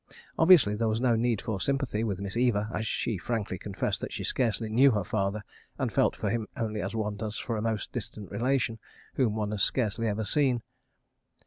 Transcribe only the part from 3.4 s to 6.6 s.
confessed that she scarcely knew her father and felt for him